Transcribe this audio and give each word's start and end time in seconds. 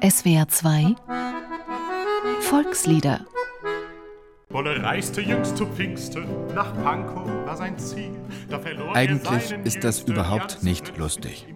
SWR 0.00 0.46
2 0.46 0.94
Volkslieder 2.42 3.26
Bolle 4.48 4.80
reiste 4.80 5.20
jüngst 5.20 5.56
zu 5.56 5.66
Pfingsten, 5.66 6.24
nach 6.54 6.72
Pankow 6.84 7.26
war 7.44 7.56
sein 7.56 7.76
Ziel. 7.80 8.12
Da 8.48 8.60
verlor 8.60 8.94
Eigentlich 8.94 9.50
ist 9.64 9.82
das 9.82 10.02
überhaupt 10.02 10.62
nicht 10.62 10.96
lustig. 10.96 11.48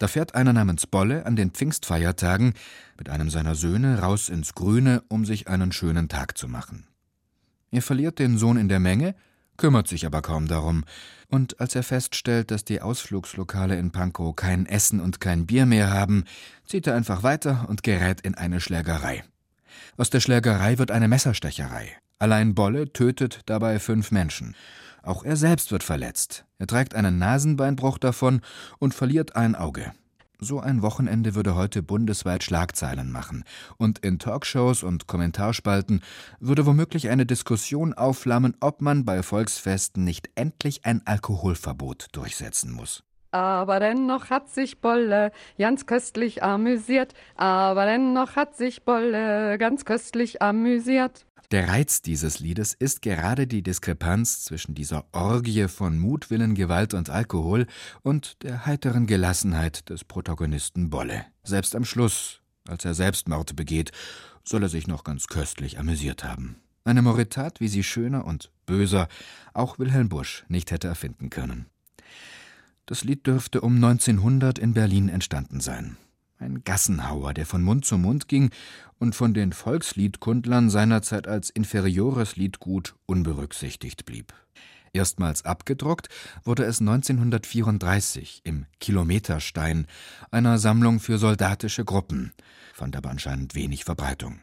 Da 0.00 0.08
fährt 0.08 0.34
einer 0.34 0.52
namens 0.52 0.88
Bolle 0.88 1.24
an 1.24 1.36
den 1.36 1.52
Pfingstfeiertagen 1.52 2.54
mit 2.98 3.10
einem 3.10 3.30
seiner 3.30 3.54
Söhne 3.54 4.00
raus 4.00 4.28
ins 4.28 4.54
Grüne, 4.54 5.04
um 5.06 5.24
sich 5.24 5.46
einen 5.46 5.70
schönen 5.70 6.08
Tag 6.08 6.36
zu 6.36 6.48
machen. 6.48 6.88
Er 7.70 7.82
verliert 7.82 8.18
den 8.18 8.38
Sohn 8.38 8.56
in 8.56 8.68
der 8.68 8.80
Menge, 8.80 9.14
kümmert 9.58 9.86
sich 9.86 10.06
aber 10.06 10.22
kaum 10.22 10.48
darum. 10.48 10.84
Und 11.28 11.60
als 11.60 11.74
er 11.74 11.82
feststellt, 11.82 12.50
dass 12.50 12.64
die 12.64 12.80
Ausflugslokale 12.80 13.76
in 13.78 13.90
Pankow 13.90 14.34
kein 14.34 14.64
Essen 14.64 15.00
und 15.00 15.20
kein 15.20 15.46
Bier 15.46 15.66
mehr 15.66 15.92
haben, 15.92 16.24
zieht 16.64 16.86
er 16.86 16.94
einfach 16.94 17.22
weiter 17.22 17.66
und 17.68 17.82
gerät 17.82 18.22
in 18.22 18.34
eine 18.34 18.60
Schlägerei. 18.60 19.22
Aus 19.98 20.08
der 20.08 20.20
Schlägerei 20.20 20.78
wird 20.78 20.90
eine 20.90 21.08
Messerstecherei. 21.08 21.90
Allein 22.18 22.54
Bolle 22.54 22.92
tötet 22.92 23.42
dabei 23.46 23.78
fünf 23.78 24.10
Menschen. 24.10 24.56
Auch 25.02 25.24
er 25.24 25.36
selbst 25.36 25.70
wird 25.70 25.82
verletzt. 25.82 26.44
Er 26.58 26.66
trägt 26.66 26.94
einen 26.94 27.18
Nasenbeinbruch 27.18 27.98
davon 27.98 28.40
und 28.78 28.94
verliert 28.94 29.36
ein 29.36 29.54
Auge. 29.54 29.92
So 30.40 30.60
ein 30.60 30.82
Wochenende 30.82 31.34
würde 31.34 31.56
heute 31.56 31.82
bundesweit 31.82 32.44
Schlagzeilen 32.44 33.10
machen. 33.10 33.42
Und 33.76 33.98
in 33.98 34.20
Talkshows 34.20 34.84
und 34.84 35.08
Kommentarspalten 35.08 36.00
würde 36.38 36.64
womöglich 36.64 37.08
eine 37.08 37.26
Diskussion 37.26 37.92
aufflammen, 37.92 38.54
ob 38.60 38.80
man 38.80 39.04
bei 39.04 39.24
Volksfesten 39.24 40.04
nicht 40.04 40.30
endlich 40.36 40.84
ein 40.84 41.02
Alkoholverbot 41.04 42.06
durchsetzen 42.12 42.70
muss. 42.70 43.02
Aber 43.32 43.80
dennoch 43.80 44.30
hat 44.30 44.48
sich 44.48 44.80
Bolle 44.80 45.32
ganz 45.58 45.86
köstlich 45.86 46.42
amüsiert. 46.44 47.14
Aber 47.34 47.84
dennoch 47.84 48.36
hat 48.36 48.56
sich 48.56 48.84
Bolle 48.84 49.58
ganz 49.58 49.84
köstlich 49.84 50.40
amüsiert. 50.40 51.26
Der 51.50 51.66
Reiz 51.66 52.02
dieses 52.02 52.40
Liedes 52.40 52.74
ist 52.74 53.00
gerade 53.00 53.46
die 53.46 53.62
Diskrepanz 53.62 54.44
zwischen 54.44 54.74
dieser 54.74 55.06
Orgie 55.12 55.66
von 55.68 55.98
Mutwillen, 55.98 56.54
Gewalt 56.54 56.92
und 56.92 57.08
Alkohol 57.08 57.66
und 58.02 58.42
der 58.42 58.66
heiteren 58.66 59.06
Gelassenheit 59.06 59.88
des 59.88 60.04
Protagonisten 60.04 60.90
Bolle. 60.90 61.24
Selbst 61.44 61.74
am 61.74 61.86
Schluss, 61.86 62.42
als 62.68 62.84
er 62.84 62.92
Selbstmord 62.92 63.56
begeht, 63.56 63.92
soll 64.44 64.62
er 64.62 64.68
sich 64.68 64.86
noch 64.88 65.04
ganz 65.04 65.26
köstlich 65.26 65.78
amüsiert 65.78 66.22
haben. 66.22 66.56
Eine 66.84 67.00
Moritat, 67.00 67.60
wie 67.60 67.68
sie 67.68 67.82
schöner 67.82 68.26
und 68.26 68.50
böser 68.66 69.08
auch 69.54 69.78
Wilhelm 69.78 70.10
Busch 70.10 70.44
nicht 70.48 70.70
hätte 70.70 70.88
erfinden 70.88 71.30
können. 71.30 71.64
Das 72.84 73.04
Lied 73.04 73.26
dürfte 73.26 73.62
um 73.62 73.76
1900 73.76 74.58
in 74.58 74.74
Berlin 74.74 75.08
entstanden 75.08 75.60
sein 75.60 75.96
ein 76.38 76.62
Gassenhauer, 76.64 77.34
der 77.34 77.46
von 77.46 77.62
Mund 77.62 77.84
zu 77.84 77.98
Mund 77.98 78.28
ging 78.28 78.50
und 78.98 79.14
von 79.14 79.34
den 79.34 79.52
Volksliedkundlern 79.52 80.70
seinerzeit 80.70 81.26
als 81.28 81.50
inferiores 81.50 82.36
Liedgut 82.36 82.94
unberücksichtigt 83.06 84.04
blieb. 84.04 84.32
Erstmals 84.92 85.44
abgedruckt 85.44 86.08
wurde 86.44 86.64
es 86.64 86.80
1934 86.80 88.40
im 88.44 88.66
Kilometerstein, 88.80 89.86
einer 90.30 90.58
Sammlung 90.58 90.98
für 91.00 91.18
soldatische 91.18 91.84
Gruppen, 91.84 92.32
fand 92.72 92.96
aber 92.96 93.10
anscheinend 93.10 93.54
wenig 93.54 93.84
Verbreitung. 93.84 94.40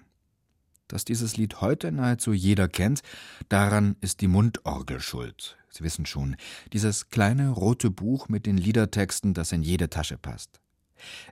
Dass 0.88 1.04
dieses 1.04 1.36
Lied 1.36 1.62
heute 1.62 1.92
nahezu 1.92 2.32
jeder 2.32 2.68
kennt, 2.68 3.02
daran 3.50 3.96
ist 4.02 4.22
die 4.22 4.28
Mundorgel 4.28 5.00
schuld. 5.00 5.58
Sie 5.70 5.84
wissen 5.84 6.06
schon, 6.06 6.36
dieses 6.74 7.10
kleine 7.10 7.50
rote 7.50 7.90
Buch 7.90 8.30
mit 8.30 8.46
den 8.46 8.58
Liedertexten, 8.58 9.34
das 9.34 9.52
in 9.52 9.64
jede 9.64 9.90
Tasche 9.90 10.18
passt. 10.18 10.62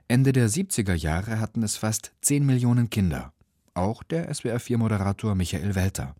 Ende 0.08 0.32
der 0.32 0.48
70er 0.48 0.94
Jahre 0.94 1.40
hatten 1.40 1.62
es 1.62 1.76
fast 1.76 2.12
10 2.22 2.44
Millionen 2.44 2.90
Kinder. 2.90 3.32
Auch 3.74 4.02
der 4.02 4.30
SWR4-Moderator 4.30 5.34
Michael 5.34 5.74
Welter. 5.74 6.14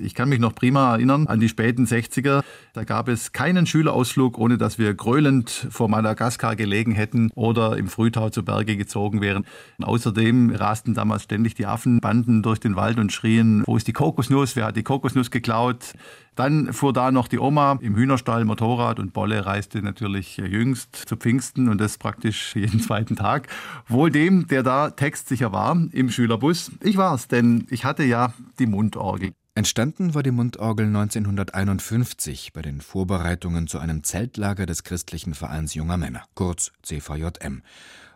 Ich 0.00 0.16
kann 0.16 0.28
mich 0.28 0.40
noch 0.40 0.56
prima 0.56 0.94
erinnern 0.94 1.28
an 1.28 1.38
die 1.38 1.48
späten 1.48 1.84
60er. 1.84 2.42
Da 2.72 2.82
gab 2.82 3.06
es 3.06 3.30
keinen 3.30 3.64
Schülerausflug, 3.64 4.38
ohne 4.38 4.58
dass 4.58 4.76
wir 4.76 4.92
gröhlend 4.92 5.68
vor 5.70 5.88
Madagaskar 5.88 6.56
gelegen 6.56 6.90
hätten 6.90 7.30
oder 7.36 7.76
im 7.76 7.86
Frühtau 7.86 8.28
zu 8.28 8.44
Berge 8.44 8.76
gezogen 8.76 9.20
wären. 9.20 9.46
Und 9.78 9.84
außerdem 9.84 10.50
rasten 10.50 10.94
damals 10.94 11.22
ständig 11.22 11.54
die 11.54 11.66
Affenbanden 11.66 12.42
durch 12.42 12.58
den 12.58 12.74
Wald 12.74 12.98
und 12.98 13.12
schrien, 13.12 13.62
wo 13.66 13.76
ist 13.76 13.86
die 13.86 13.92
Kokosnuss? 13.92 14.56
Wer 14.56 14.66
hat 14.66 14.76
die 14.76 14.82
Kokosnuss 14.82 15.30
geklaut? 15.30 15.92
Dann 16.34 16.72
fuhr 16.72 16.92
da 16.92 17.12
noch 17.12 17.28
die 17.28 17.38
Oma 17.38 17.78
im 17.80 17.94
Hühnerstall 17.94 18.44
Motorrad 18.44 18.98
und 18.98 19.12
Bolle 19.12 19.46
reiste 19.46 19.80
natürlich 19.80 20.38
jüngst 20.38 20.96
zu 20.96 21.16
Pfingsten 21.16 21.68
und 21.68 21.80
das 21.80 21.98
praktisch 21.98 22.56
jeden 22.56 22.80
zweiten 22.80 23.14
Tag. 23.14 23.46
Wohl 23.86 24.10
dem, 24.10 24.48
der 24.48 24.64
da 24.64 24.90
textsicher 24.90 25.52
war 25.52 25.80
im 25.92 26.10
Schülerbus. 26.10 26.72
Ich 26.82 26.96
war's, 26.96 27.28
denn 27.28 27.68
ich 27.70 27.84
hatte 27.84 28.02
ja 28.02 28.34
die 28.58 28.66
Mundorgel. 28.66 29.30
Entstanden 29.56 30.14
war 30.14 30.24
die 30.24 30.32
Mundorgel 30.32 30.86
1951 30.86 32.52
bei 32.52 32.60
den 32.60 32.80
Vorbereitungen 32.80 33.68
zu 33.68 33.78
einem 33.78 34.02
Zeltlager 34.02 34.66
des 34.66 34.82
Christlichen 34.82 35.32
Vereins 35.32 35.74
Junger 35.74 35.96
Männer, 35.96 36.24
kurz 36.34 36.72
CVJM, 36.82 37.62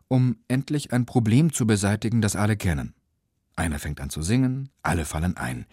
um 0.09 0.38
endlich 0.49 0.93
ein 0.93 1.06
Problem 1.06 1.53
zu 1.53 1.65
beseitigen, 1.65 2.21
das 2.21 2.34
alle 2.34 2.56
kennen. 2.56 2.93
Einer 3.54 3.78
fängt 3.78 4.00
an 4.00 4.10
zu 4.10 4.21
singen, 4.21 4.71
alle 4.82 5.04
fallen 5.04 5.37
ein. 5.37 5.66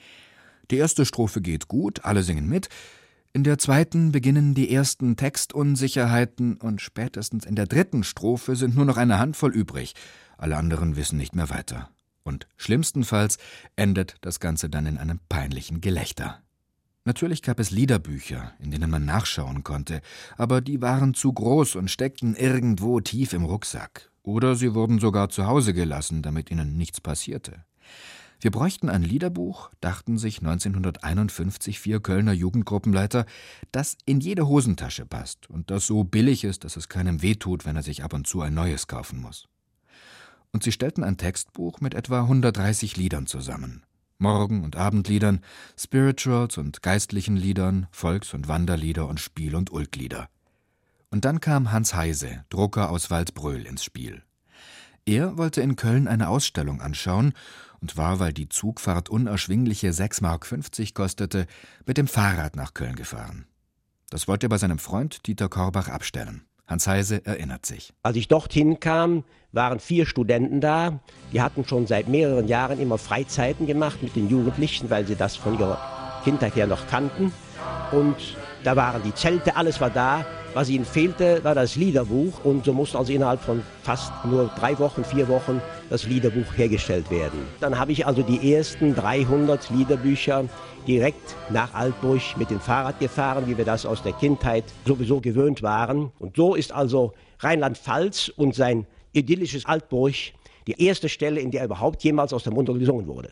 Die 0.69 0.77
erste 0.77 1.03
Strophe 1.03 1.41
geht 1.41 1.67
gut, 1.67 2.05
alle 2.05 2.21
singen 2.21 2.47
mit, 2.47 2.69
in 3.33 3.43
der 3.43 3.57
zweiten 3.57 4.11
beginnen 4.11 4.53
die 4.53 4.71
ersten 4.71 5.17
Textunsicherheiten 5.17 6.57
und 6.57 6.79
spätestens 6.79 7.43
in 7.43 7.55
der 7.55 7.65
dritten 7.65 8.03
Strophe 8.03 8.55
sind 8.55 8.75
nur 8.75 8.85
noch 8.85 8.97
eine 8.97 9.17
Handvoll 9.17 9.53
übrig, 9.53 9.95
alle 10.37 10.57
anderen 10.57 10.95
wissen 10.95 11.17
nicht 11.17 11.35
mehr 11.35 11.49
weiter. 11.49 11.89
Und 12.25 12.47
schlimmstenfalls 12.57 13.37
endet 13.75 14.15
das 14.21 14.39
Ganze 14.39 14.69
dann 14.69 14.87
in 14.87 14.97
einem 14.97 15.19
peinlichen 15.29 15.79
Gelächter. 15.79 16.41
Natürlich 17.05 17.43
gab 17.43 17.59
es 17.59 17.69
Liederbücher, 17.69 18.53
in 18.59 18.71
denen 18.71 18.89
man 18.89 19.05
nachschauen 19.05 19.63
konnte, 19.63 20.01
aber 20.37 20.59
die 20.59 20.81
waren 20.81 21.13
zu 21.13 21.31
groß 21.31 21.75
und 21.75 21.91
steckten 21.91 22.35
irgendwo 22.35 22.99
tief 22.99 23.33
im 23.33 23.45
Rucksack. 23.45 24.09
Oder 24.23 24.55
sie 24.55 24.73
wurden 24.73 24.99
sogar 24.99 25.29
zu 25.29 25.45
Hause 25.45 25.75
gelassen, 25.75 26.23
damit 26.23 26.49
ihnen 26.49 26.77
nichts 26.77 26.99
passierte. 26.99 27.63
Wir 28.41 28.49
bräuchten 28.49 28.89
ein 28.89 29.03
Liederbuch, 29.03 29.69
dachten 29.81 30.17
sich 30.17 30.39
1951 30.39 31.79
vier 31.79 31.99
Kölner 31.99 32.33
Jugendgruppenleiter, 32.33 33.27
das 33.71 33.97
in 34.05 34.19
jede 34.19 34.47
Hosentasche 34.47 35.05
passt 35.05 35.47
und 35.47 35.69
das 35.69 35.85
so 35.85 36.03
billig 36.03 36.43
ist, 36.43 36.63
dass 36.63 36.75
es 36.75 36.89
keinem 36.89 37.21
wehtut, 37.21 37.65
wenn 37.65 37.75
er 37.75 37.83
sich 37.83 38.03
ab 38.03 38.13
und 38.13 38.25
zu 38.25 38.41
ein 38.41 38.55
neues 38.55 38.87
kaufen 38.87 39.21
muss 39.21 39.47
und 40.55 40.63
sie 40.63 40.71
stellten 40.71 41.03
ein 41.03 41.17
Textbuch 41.17 41.81
mit 41.81 41.93
etwa 41.93 42.21
130 42.21 42.95
Liedern 42.95 43.27
zusammen. 43.27 43.83
Morgen- 44.19 44.63
und 44.63 44.77
Abendliedern, 44.77 45.41
Spirituals 45.77 46.57
und 46.57 46.81
geistlichen 46.81 47.35
Liedern, 47.35 47.87
Volks- 47.91 48.33
und 48.33 48.47
Wanderlieder 48.47 49.05
und 49.05 49.19
Spiel- 49.19 49.57
und 49.57 49.69
Ulklieder. 49.73 50.29
Und 51.11 51.25
dann 51.25 51.41
kam 51.41 51.73
Hans 51.73 51.93
Heise, 51.93 52.45
Drucker 52.47 52.89
aus 52.89 53.11
Waldbröl, 53.11 53.65
ins 53.65 53.83
Spiel. 53.83 54.23
Er 55.05 55.37
wollte 55.37 55.59
in 55.59 55.75
Köln 55.75 56.07
eine 56.07 56.29
Ausstellung 56.29 56.79
anschauen 56.79 57.33
und 57.81 57.97
war, 57.97 58.19
weil 58.19 58.31
die 58.31 58.47
Zugfahrt 58.47 59.09
unerschwingliche 59.09 59.89
6,50 59.89 60.21
Mark 60.21 60.93
kostete, 60.93 61.47
mit 61.85 61.97
dem 61.97 62.07
Fahrrad 62.07 62.55
nach 62.55 62.73
Köln 62.73 62.95
gefahren. 62.95 63.45
Das 64.09 64.29
wollte 64.29 64.45
er 64.45 64.49
bei 64.51 64.57
seinem 64.57 64.79
Freund 64.79 65.27
Dieter 65.27 65.49
Korbach 65.49 65.89
abstellen. 65.89 66.45
Hans 66.67 66.87
Heise 66.87 67.23
erinnert 67.25 67.65
sich. 67.65 67.93
Als 68.01 68.17
ich 68.17 68.27
dorthin 68.27 68.79
kam, 68.79 69.23
waren 69.55 69.79
vier 69.79 70.05
Studenten 70.05 70.61
da. 70.61 70.99
Die 71.33 71.41
hatten 71.41 71.65
schon 71.65 71.87
seit 71.87 72.07
mehreren 72.07 72.47
Jahren 72.47 72.79
immer 72.79 72.97
Freizeiten 72.97 73.65
gemacht 73.65 74.03
mit 74.03 74.15
den 74.15 74.29
Jugendlichen, 74.29 74.89
weil 74.89 75.07
sie 75.07 75.15
das 75.15 75.35
von 75.35 75.57
ihrer 75.57 75.79
Kindheit 76.23 76.55
her 76.55 76.67
noch 76.67 76.87
kannten. 76.87 77.31
Und 77.91 78.15
da 78.63 78.75
waren 78.75 79.01
die 79.03 79.13
Zelte, 79.13 79.55
alles 79.55 79.79
war 79.79 79.89
da. 79.89 80.25
Was 80.53 80.69
ihnen 80.69 80.85
fehlte, 80.85 81.43
war 81.43 81.53
das 81.53 81.75
Liederbuch. 81.75 82.43
Und 82.43 82.65
so 82.65 82.73
musste 82.73 82.97
also 82.97 83.11
innerhalb 83.11 83.41
von 83.41 83.61
fast 83.83 84.11
nur 84.25 84.49
drei 84.57 84.77
Wochen, 84.79 85.03
vier 85.03 85.27
Wochen 85.27 85.61
das 85.89 86.05
Liederbuch 86.05 86.57
hergestellt 86.57 87.11
werden. 87.11 87.39
Dann 87.59 87.77
habe 87.77 87.91
ich 87.91 88.05
also 88.05 88.21
die 88.21 88.53
ersten 88.53 88.95
300 88.95 89.69
Liederbücher 89.69 90.45
direkt 90.87 91.35
nach 91.49 91.73
Altburg 91.73 92.21
mit 92.37 92.49
dem 92.49 92.59
Fahrrad 92.59 92.99
gefahren, 92.99 93.47
wie 93.47 93.57
wir 93.57 93.65
das 93.65 93.85
aus 93.85 94.01
der 94.01 94.13
Kindheit 94.13 94.63
sowieso 94.85 95.19
gewöhnt 95.19 95.61
waren. 95.61 96.11
Und 96.19 96.35
so 96.35 96.55
ist 96.55 96.71
also 96.71 97.13
Rheinland-Pfalz 97.39 98.29
und 98.29 98.55
sein 98.55 98.85
idyllisches 99.15 99.65
Altburg 99.65 100.13
die 100.67 100.81
erste 100.83 101.09
Stelle, 101.09 101.39
in 101.39 101.51
der 101.51 101.65
überhaupt 101.65 102.03
jemals 102.03 102.33
aus 102.33 102.43
der 102.43 102.53
Mundorgel 102.53 102.79
gesungen 102.79 103.07
wurde. 103.07 103.31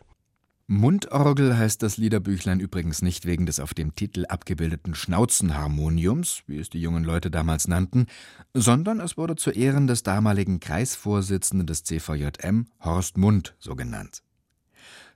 Mundorgel 0.68 1.58
heißt 1.58 1.84
das 1.84 1.98
Liederbüchlein 1.98 2.62
übrigens 2.62 3.02
nicht 3.02 3.26
wegen 3.26 3.46
des 3.46 3.60
auf 3.60 3.74
dem 3.74 3.96
Titel 3.96 4.26
abgebildeten 4.26 4.96
Schnauzenharmoniums, 4.96 6.44
wie 6.48 6.58
es 6.58 6.70
die 6.70 6.80
jungen 6.80 7.04
Leute 7.04 7.30
damals 7.30 7.68
nannten, 7.68 8.08
sondern 8.54 9.02
es 9.02 9.18
wurde 9.18 9.36
zu 9.36 9.52
Ehren 9.52 9.88
des 9.88 10.04
damaligen 10.04 10.62
Kreisvorsitzenden 10.62 11.68
des 11.68 11.84
CVJM, 11.84 12.68
Horst 12.80 13.18
Mund, 13.18 13.56
so 13.60 13.76
genannt. 13.76 14.24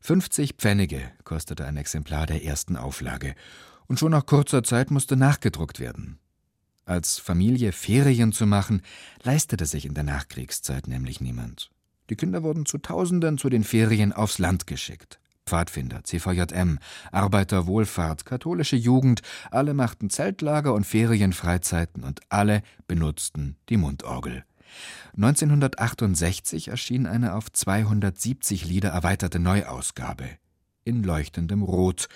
50 0.02 0.56
Pfennige 0.58 1.02
kostete 1.24 1.66
ein 1.66 1.78
Exemplar 1.78 2.26
der 2.26 2.44
ersten 2.44 2.76
Auflage, 2.76 3.34
und 3.88 4.00
schon 4.00 4.12
nach 4.12 4.26
kurzer 4.26 4.64
Zeit 4.64 4.92
musste 4.92 5.16
nachgedruckt 5.16 5.80
werden. 5.80 6.20
Als 6.88 7.20
Familie 7.20 7.74
Ferien 7.74 8.32
zu 8.32 8.46
machen, 8.46 8.82
leistete 9.22 9.66
sich 9.66 9.86
in 9.86 9.94
der 9.94 10.06
Nachkriegszeit 10.06 10.88
nämlich 10.88 11.20
niemand. 11.20 11.70
Die 12.10 12.16
Kinder 12.16 12.44
wurden 12.44 12.66
zu 12.66 12.78
Tausenden 12.78 13.38
zu 13.38 13.50
den 13.50 13.66
Ferien 13.66 14.14
aufs 14.14 14.40
Land 14.40 14.68
geschickt. 14.68 15.20
Pfadfinder, 15.46 16.06
CVJM, 16.06 16.80
Arbeiterwohlfahrt, 17.12 18.26
katholische 18.26 18.78
Jugend, 18.78 19.22
alle 19.52 19.74
machten 19.74 20.10
Zeltlager 20.10 20.74
und 20.74 20.86
Ferienfreizeiten 20.86 22.06
und 22.06 22.22
alle 22.30 22.64
benutzten 22.88 23.58
die 23.68 23.76
Mundorgel. 23.76 24.46
1968 25.18 26.70
erschien 26.70 27.06
eine 27.06 27.34
auf 27.34 27.52
270 27.52 28.64
Lieder 28.64 28.92
erweiterte 28.92 29.40
Neuausgabe 29.40 30.30
in 30.86 31.04
leuchtendem 31.04 31.64
Rot. 31.64 32.08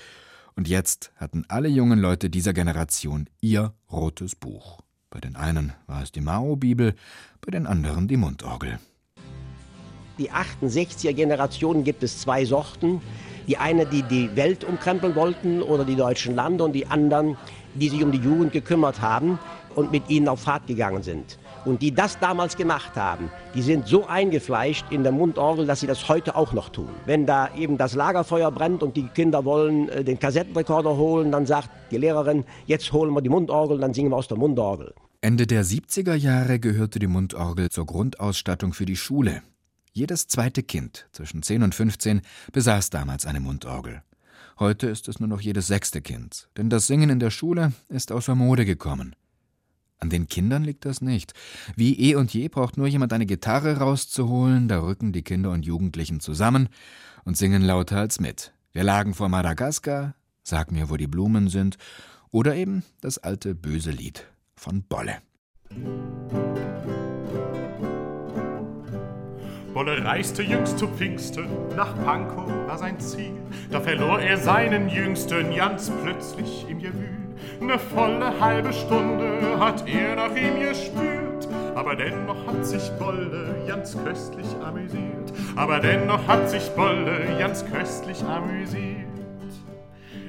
Und 0.55 0.67
jetzt 0.67 1.11
hatten 1.15 1.45
alle 1.47 1.69
jungen 1.69 1.99
Leute 1.99 2.29
dieser 2.29 2.53
Generation 2.53 3.27
ihr 3.41 3.73
rotes 3.91 4.35
Buch. 4.35 4.81
Bei 5.09 5.19
den 5.19 5.35
einen 5.35 5.73
war 5.87 6.03
es 6.03 6.11
die 6.11 6.21
Mao-Bibel, 6.21 6.95
bei 7.41 7.51
den 7.51 7.67
anderen 7.67 8.07
die 8.07 8.17
Mundorgel. 8.17 8.79
Die 10.17 10.31
68er 10.31 11.13
Generation 11.13 11.83
gibt 11.83 12.03
es 12.03 12.21
zwei 12.21 12.45
Sorten. 12.45 13.01
Die 13.47 13.57
eine, 13.57 13.85
die 13.85 14.03
die 14.03 14.35
Welt 14.35 14.63
umkrempeln 14.63 15.15
wollten 15.15 15.61
oder 15.61 15.83
die 15.83 15.95
deutschen 15.95 16.35
Lande 16.35 16.63
und 16.63 16.73
die 16.73 16.85
anderen, 16.85 17.37
die 17.75 17.89
sich 17.89 18.03
um 18.03 18.11
die 18.11 18.19
Jugend 18.19 18.51
gekümmert 18.51 19.01
haben 19.01 19.39
und 19.75 19.91
mit 19.91 20.09
ihnen 20.09 20.27
auf 20.27 20.41
Fahrt 20.41 20.67
gegangen 20.67 21.03
sind. 21.03 21.37
Und 21.63 21.81
die 21.81 21.93
das 21.93 22.17
damals 22.19 22.57
gemacht 22.57 22.95
haben, 22.95 23.29
die 23.53 23.61
sind 23.61 23.87
so 23.87 24.07
eingefleischt 24.07 24.85
in 24.89 25.03
der 25.03 25.11
Mundorgel, 25.11 25.67
dass 25.67 25.81
sie 25.81 25.87
das 25.87 26.09
heute 26.09 26.35
auch 26.35 26.53
noch 26.53 26.69
tun. 26.69 26.89
Wenn 27.05 27.25
da 27.25 27.53
eben 27.55 27.77
das 27.77 27.93
Lagerfeuer 27.93 28.51
brennt 28.51 28.81
und 28.81 28.97
die 28.97 29.07
Kinder 29.07 29.45
wollen 29.45 29.89
äh, 29.89 30.03
den 30.03 30.19
Kassettenrekorder 30.19 30.97
holen, 30.97 31.31
dann 31.31 31.45
sagt 31.45 31.69
die 31.91 31.97
Lehrerin, 31.97 32.45
jetzt 32.65 32.91
holen 32.91 33.13
wir 33.13 33.21
die 33.21 33.29
Mundorgel, 33.29 33.79
dann 33.79 33.93
singen 33.93 34.09
wir 34.09 34.17
aus 34.17 34.27
der 34.27 34.37
Mundorgel. 34.37 34.93
Ende 35.21 35.45
der 35.45 35.63
70er 35.63 36.15
Jahre 36.15 36.59
gehörte 36.59 36.97
die 36.97 37.07
Mundorgel 37.07 37.69
zur 37.69 37.85
Grundausstattung 37.85 38.73
für 38.73 38.85
die 38.85 38.95
Schule. 38.95 39.43
Jedes 39.93 40.27
zweite 40.27 40.63
Kind 40.63 41.07
zwischen 41.11 41.43
10 41.43 41.61
und 41.63 41.75
15 41.75 42.21
besaß 42.53 42.89
damals 42.89 43.27
eine 43.27 43.39
Mundorgel. 43.39 44.01
Heute 44.59 44.87
ist 44.87 45.07
es 45.07 45.19
nur 45.19 45.29
noch 45.29 45.41
jedes 45.41 45.67
sechste 45.67 46.01
Kind, 46.01 46.49
denn 46.57 46.69
das 46.69 46.87
Singen 46.87 47.09
in 47.09 47.19
der 47.19 47.31
Schule 47.31 47.73
ist 47.89 48.11
außer 48.11 48.35
Mode 48.35 48.65
gekommen. 48.65 49.15
An 49.99 50.09
den 50.09 50.27
Kindern 50.27 50.63
liegt 50.63 50.85
das 50.85 51.01
nicht. 51.01 51.33
Wie 51.75 51.97
eh 51.99 52.15
und 52.15 52.33
je 52.33 52.47
braucht 52.47 52.75
nur 52.75 52.87
jemand 52.87 53.13
eine 53.13 53.27
Gitarre 53.27 53.77
rauszuholen, 53.77 54.67
da 54.67 54.81
rücken 54.81 55.13
die 55.13 55.21
Kinder 55.21 55.51
und 55.51 55.65
Jugendlichen 55.65 56.19
zusammen 56.19 56.69
und 57.23 57.37
singen 57.37 57.61
lauter 57.61 57.97
als 57.97 58.19
mit. 58.19 58.51
Wir 58.71 58.83
lagen 58.83 59.13
vor 59.13 59.29
Madagaskar, 59.29 60.15
sag 60.43 60.71
mir, 60.71 60.89
wo 60.89 60.97
die 60.97 61.07
Blumen 61.07 61.49
sind, 61.49 61.77
oder 62.31 62.55
eben 62.55 62.83
das 63.01 63.19
alte 63.19 63.53
böse 63.53 63.91
Lied 63.91 64.25
von 64.55 64.83
Bolle. 64.83 65.17
Bolle 69.83 70.05
reiste 70.05 70.43
jüngst 70.43 70.77
zu 70.77 70.87
Pfingsten, 70.87 71.47
nach 71.75 71.95
Pankow 72.05 72.47
war 72.67 72.77
sein 72.77 72.99
Ziel. 72.99 73.33
Da 73.71 73.81
verlor 73.81 74.19
er 74.19 74.37
seinen 74.37 74.89
Jüngsten 74.89 75.55
ganz 75.55 75.91
plötzlich 76.03 76.67
im 76.69 76.77
Gewühl. 76.77 77.17
Ne 77.59 77.79
volle 77.79 78.39
halbe 78.39 78.71
Stunde 78.73 79.57
hat 79.59 79.89
er 79.89 80.17
nach 80.17 80.35
ihm 80.35 80.59
gespürt. 80.59 81.47
Aber 81.73 81.95
dennoch 81.95 82.45
hat 82.45 82.63
sich 82.63 82.91
Bolle 82.99 83.55
ganz 83.67 83.97
köstlich 84.05 84.45
amüsiert. 84.63 85.33
Aber 85.55 85.79
dennoch 85.79 86.27
hat 86.27 86.47
sich 86.47 86.69
Bolle 86.75 87.35
ganz 87.39 87.65
köstlich 87.65 88.23
amüsiert. 88.23 89.07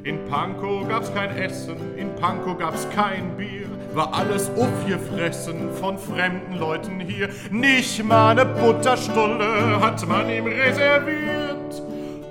In 0.03 0.25
Pankow 0.31 0.89
gab's 0.89 1.13
kein 1.13 1.37
Essen, 1.37 1.77
in 1.99 2.15
Pankow 2.17 2.57
gab's 2.57 2.89
kein 2.89 3.37
Bier, 3.37 3.69
war 3.95 4.15
alles 4.15 4.51
aufgefressen 4.51 5.73
von 5.75 5.99
fremden 5.99 6.59
Leuten 6.59 7.01
hier. 7.01 7.29
Nicht 7.51 8.03
mal 8.05 8.35
ne 8.35 8.47
Butterstulle 8.47 9.81
hat 9.81 10.07
man 10.07 10.29
ihm 10.31 10.47
reserviert. 10.47 11.83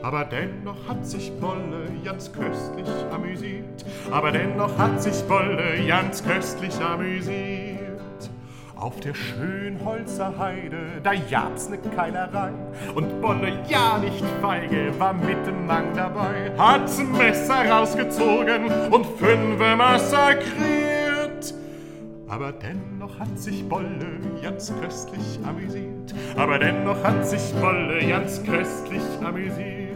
Aber 0.04 0.26
dennoch 0.26 0.88
hat 0.88 1.06
sich 1.06 1.32
Bolle 1.40 1.86
ganz 2.04 2.32
köstlich 2.32 2.88
amüsiert. 3.14 3.86
Aber 4.10 4.32
dennoch 4.32 4.76
hat 4.78 5.02
sich 5.02 5.22
Bolle 5.28 5.86
ganz 5.88 6.24
köstlich 6.24 6.74
amüsiert. 6.82 7.80
Auf 8.76 9.00
der 9.00 9.14
Schönholzer 9.14 10.34
Heide, 10.40 10.80
da 11.04 11.14
jagt's 11.14 11.70
ne 11.70 11.78
Keilerei. 11.96 12.52
Und 12.96 13.22
Bolle, 13.22 13.60
ja 13.68 14.00
nicht 14.00 14.26
feige, 14.42 14.92
war 14.98 15.14
mit 15.14 15.46
dem 15.46 15.68
Mang 15.68 15.94
dabei. 15.96 16.52
Hat's 16.58 16.98
Messer 16.98 17.70
rausgezogen 17.70 18.72
und 18.90 19.06
fünfe 19.20 19.76
massakriert. 19.76 20.81
Aber 22.32 22.54
dennoch 22.54 23.20
hat 23.20 23.38
sich 23.38 23.68
Bolle 23.68 24.08
ganz 24.42 24.74
köstlich 24.80 25.38
amüsiert. 25.46 26.16
Aber 26.38 26.58
dennoch 26.60 27.04
hat 27.04 27.28
sich 27.28 27.54
Bolle 27.56 28.08
ganz 28.08 28.42
köstlich 28.44 29.02
amüsiert. 29.22 29.92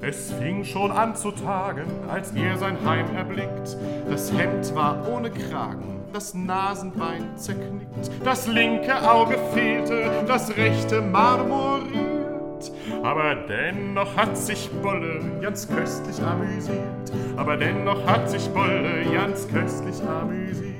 Es 0.00 0.32
fing 0.32 0.64
schon 0.64 0.90
an 0.90 1.14
zu 1.14 1.30
tagen, 1.30 1.86
als 2.08 2.32
er 2.32 2.58
sein 2.58 2.76
Heim 2.84 3.06
erblickt. 3.14 3.76
Das 4.10 4.36
Hemd 4.36 4.74
war 4.74 5.08
ohne 5.08 5.30
Kragen, 5.30 6.00
das 6.12 6.34
Nasenbein 6.34 7.36
zerknickt, 7.36 8.10
das 8.24 8.48
linke 8.48 9.08
Auge 9.08 9.38
fehlte, 9.54 10.10
das 10.26 10.56
rechte 10.56 11.00
marmoriert. 11.00 12.72
Aber 13.04 13.36
dennoch 13.36 14.16
hat 14.16 14.36
sich 14.36 14.68
Bolle 14.82 15.20
ganz 15.40 15.68
köstlich 15.68 16.20
amüsiert. 16.20 17.12
Aber 17.36 17.56
dennoch 17.56 18.04
hat 18.04 18.28
sich 18.28 18.48
Bolle 18.48 19.04
ganz 19.12 19.46
köstlich 19.46 20.02
amüsiert. 20.02 20.73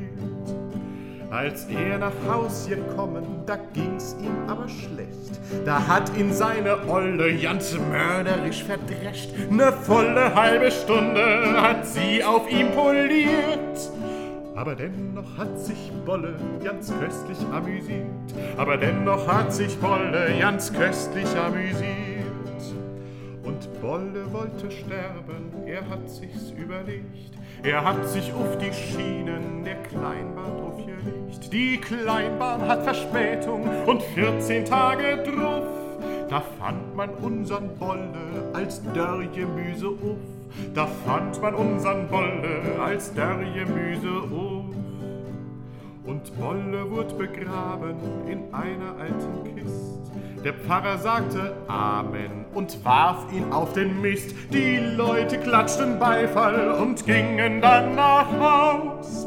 Als 1.35 1.65
er 1.65 1.99
nach 1.99 2.13
Haus 2.29 2.69
gekommen, 2.69 3.25
da 3.45 3.57
ging's 3.73 4.15
ihm 4.23 4.49
aber 4.49 4.69
schlecht. 4.69 5.41
Da 5.65 5.85
hat 5.85 6.17
ihn 6.17 6.33
seine 6.33 6.89
Olle 6.89 7.37
ganz 7.37 7.77
mörderisch 7.91 8.63
verdrescht. 8.63 9.31
Ne 9.51 9.73
volle 9.73 10.33
halbe 10.33 10.71
Stunde 10.71 11.61
hat 11.61 11.85
sie 11.89 12.23
auf 12.23 12.49
ihm 12.49 12.71
poliert. 12.71 13.91
Aber 14.55 14.77
dennoch 14.77 15.37
hat 15.37 15.59
sich 15.59 15.91
Bolle 16.07 16.37
ganz 16.63 16.93
köstlich 17.01 17.39
amüsiert. 17.53 18.07
Aber 18.57 18.77
dennoch 18.77 19.27
hat 19.27 19.53
sich 19.53 19.77
Bolle 19.81 20.37
ganz 20.39 20.73
köstlich 20.73 21.27
amüsiert. 21.37 22.63
Und 23.43 23.81
Bolle 23.81 24.33
wollte 24.33 24.71
sterben, 24.71 25.53
er 25.67 25.81
hat 25.89 26.09
sich's 26.09 26.53
überlegt. 26.57 27.35
Er 27.65 27.83
hat 27.83 28.07
sich 28.07 28.31
auf 28.35 28.59
die 28.59 28.71
Schienen 28.75 29.65
der 29.65 29.77
Kleinbahn 29.77 30.61
aufgelegt. 30.61 31.51
Die 31.51 31.81
Kleinbahn 31.81 32.61
hat 32.69 32.85
Verspätung 32.85 33.67
und 33.87 34.03
14 34.03 34.67
Tage 34.67 35.23
drauf. 35.23 35.65
Da 36.29 36.43
fand 36.61 36.95
man 36.95 37.09
unseren 37.23 37.75
Bolle 37.79 38.51
als 38.53 38.83
Dörrgemüse 38.93 39.89
auf. 39.89 40.19
Da 40.75 40.87
fand 41.07 41.41
man 41.41 41.55
unseren 41.55 42.07
Bolle 42.09 42.61
als 42.85 43.15
Dörrgemüse 43.15 44.11
auf. 44.11 44.65
Und 46.05 46.39
Bolle 46.39 46.91
wurde 46.91 47.15
begraben 47.15 47.97
in 48.29 48.53
einer 48.53 48.95
alten 49.01 49.57
Kist. 49.57 50.04
Der 50.45 50.53
Pfarrer 50.53 50.99
sagte 50.99 51.57
Amen 51.69 52.45
und 52.53 52.85
warf 52.85 53.33
ihn 53.33 53.51
auf 53.51 53.73
den 53.73 54.03
Mist. 54.03 54.35
Die 54.53 54.77
Leute 54.77 55.39
klatschten 55.39 55.99
Beifall 55.99 56.73
und 56.73 57.07
gingen 57.07 57.63
dann 57.63 57.95
nach 57.95 58.31
Haus. 58.31 59.27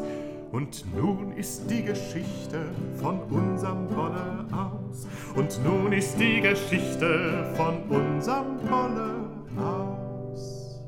Und 0.52 0.84
nun 0.94 1.32
ist 1.32 1.68
die 1.68 1.82
Geschichte 1.82 2.66
von 3.00 3.18
unserem 3.24 3.88
Bolle 3.88 4.46
aus. 4.52 5.08
Und 5.34 5.62
nun 5.64 5.92
ist 5.92 6.20
die 6.20 6.40
Geschichte 6.40 7.52
von 7.56 7.82
unserem 7.88 8.58
Bolle 8.68 9.28
aus. 9.60 10.80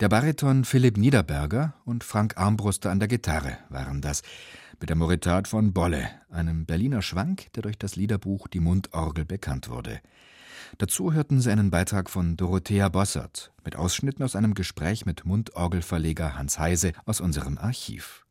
Der 0.00 0.08
Bariton 0.08 0.64
Philipp 0.64 0.96
Niederberger 0.96 1.74
und 1.84 2.04
Frank 2.04 2.38
Armbruster 2.38 2.90
an 2.90 3.00
der 3.00 3.08
Gitarre 3.08 3.58
waren 3.68 4.00
das 4.00 4.22
mit 4.82 4.90
der 4.90 4.96
Moritat 4.96 5.46
von 5.46 5.72
Bolle, 5.72 6.10
einem 6.28 6.66
Berliner 6.66 7.02
Schwank, 7.02 7.52
der 7.52 7.62
durch 7.62 7.78
das 7.78 7.94
Liederbuch 7.94 8.48
Die 8.48 8.58
Mundorgel 8.58 9.24
bekannt 9.24 9.70
wurde. 9.70 10.00
Dazu 10.78 11.12
hörten 11.12 11.40
Sie 11.40 11.52
einen 11.52 11.70
Beitrag 11.70 12.10
von 12.10 12.36
Dorothea 12.36 12.88
Bossert 12.88 13.52
mit 13.64 13.76
Ausschnitten 13.76 14.24
aus 14.24 14.34
einem 14.34 14.54
Gespräch 14.54 15.06
mit 15.06 15.24
Mundorgelverleger 15.24 16.36
Hans 16.36 16.58
Heise 16.58 16.94
aus 17.06 17.20
unserem 17.20 17.58
Archiv. 17.58 18.26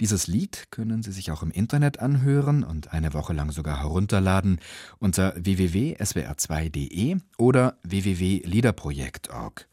Dieses 0.00 0.26
Lied 0.26 0.66
können 0.70 1.02
Sie 1.02 1.12
sich 1.12 1.30
auch 1.30 1.42
im 1.42 1.50
Internet 1.50 1.98
anhören 1.98 2.62
und 2.62 2.92
eine 2.92 3.14
Woche 3.14 3.32
lang 3.32 3.50
sogar 3.50 3.80
herunterladen 3.80 4.60
unter 4.98 5.34
www.swr2.de 5.34 7.16
oder 7.38 7.78
www.liederprojekt.org. 7.84 9.66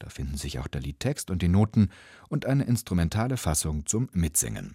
Da 0.00 0.08
finden 0.08 0.38
sich 0.38 0.58
auch 0.58 0.66
der 0.66 0.80
Liedtext 0.80 1.30
und 1.30 1.40
die 1.40 1.48
Noten 1.48 1.90
und 2.28 2.46
eine 2.46 2.64
instrumentale 2.64 3.36
Fassung 3.36 3.86
zum 3.86 4.08
Mitsingen. 4.12 4.74